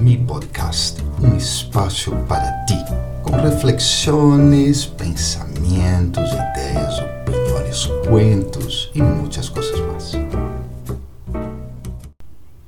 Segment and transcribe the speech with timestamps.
[0.00, 2.74] mi podcast, um espaço para ti,
[3.22, 10.12] com reflexões, pensamentos, ideias, opiniões, cuentos e muitas coisas mais.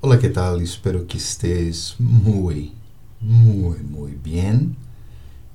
[0.02, 0.60] Olá, que tal?
[0.60, 2.74] Espero que estés muito,
[3.18, 4.76] muito, muito bem.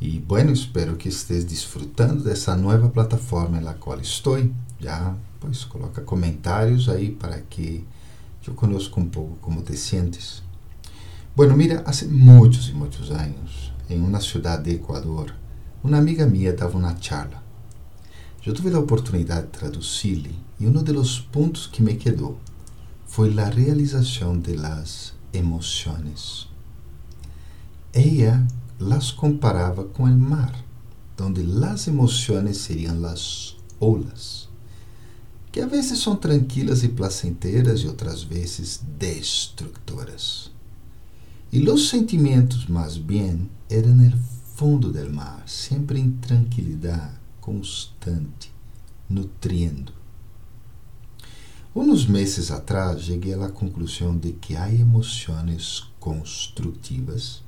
[0.01, 4.43] E, bueno, espero que estés disfrutando dessa nova plataforma na qual estou.
[4.79, 7.85] Já, pois, coloca comentários aí para que
[8.47, 10.46] eu conozco um pouco como te sientes.
[11.37, 15.35] Bueno, mira, há muitos e muitos anos, em uma cidade de Equador,
[15.83, 17.43] uma amiga minha dava uma charla.
[18.43, 22.39] Eu tive a oportunidade de traduzir-lhe e um dos pontos que me quedou
[23.05, 26.49] foi a realização de las emoções.
[27.93, 28.47] Ela
[28.79, 30.55] las comparava com o mar,
[31.21, 34.49] onde las emoções seriam las olas,
[35.51, 40.56] que a vezes são tranquilas e placenteiras e outras vezes destructoras.
[41.49, 44.11] E os sentimentos, mais bem, eram no
[44.55, 48.53] fundo do mar, sempre em tranquilidade constante,
[49.09, 49.93] nutriendo.
[51.73, 57.41] Uns meses atrás, cheguei à conclusão de que há emoções construtivas,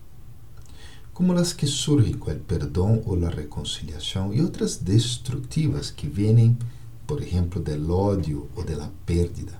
[1.13, 6.57] como as que surgem com o perdão ou a reconciliação, e outras destrutivas que vêm,
[7.05, 9.59] por exemplo, do ódio ou da pérdida.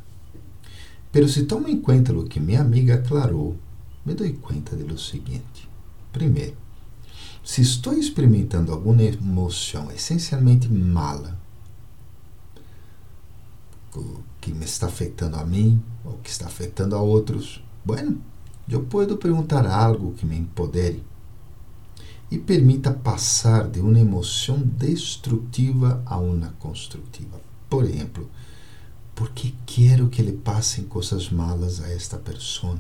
[1.11, 3.57] Pero se toma em conta o que minha amiga aclarou,
[4.05, 5.69] me dou conta de lo seguinte.
[6.11, 6.57] Primeiro,
[7.43, 11.39] se estou experimentando alguma emoção essencialmente mala,
[14.39, 18.21] que me está afetando a mim ou que está afetando a outros, bueno,
[18.67, 21.03] eu posso perguntar algo que me empodere
[22.31, 27.41] e permita passar de uma emoção destrutiva a uma construtiva.
[27.67, 28.29] Por exemplo,
[29.15, 32.79] porque quero que lhe passem coisas malas a esta pessoa?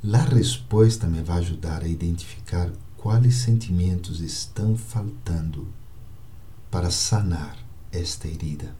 [0.00, 5.66] A resposta me vai ajudar a identificar quais sentimentos estão faltando
[6.70, 7.58] para sanar
[7.90, 8.76] esta herida.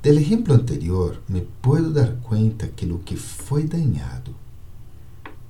[0.00, 4.34] Del exemplo anterior, me puedo dar conta que o que foi danhado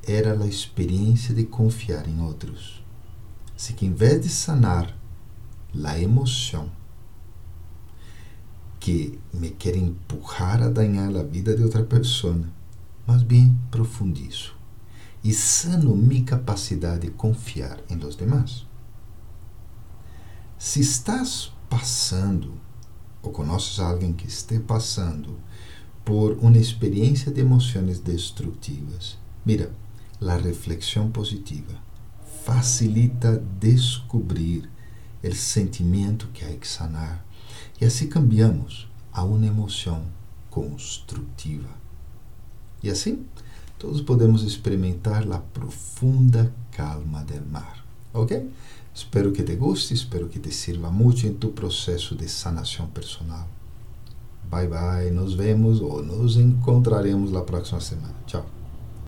[0.03, 2.85] era a experiência de confiar em outros.
[3.57, 4.93] Se que em vez de sanar
[5.85, 6.69] a emoção
[8.81, 12.45] que me quer empurrar a danhar a vida de outra pessoa,
[13.07, 14.55] mas bem profundizo
[15.23, 18.67] e sano minha capacidade de confiar em los demás.
[20.59, 22.61] Se estás passando
[23.23, 25.39] ou conheces alguém que esteja passando
[26.05, 29.73] por uma experiência de emoções destrutivas, mira,
[30.21, 31.75] a reflexão positiva
[32.45, 34.69] facilita descobrir
[35.23, 37.25] o sentimento que há que sanar
[37.81, 40.05] e assim cambiamos a uma emoção
[40.51, 41.84] construtiva.
[42.85, 43.25] E assim,
[43.79, 47.83] todos podemos experimentar a profunda calma do mar.
[48.13, 48.51] Ok?
[48.95, 53.49] Espero que te guste, espero que te sirva muito em tu processo de sanação personal.
[54.51, 58.15] Bye bye, nos vemos ou nos encontraremos na próxima semana.
[58.27, 58.64] Tchau.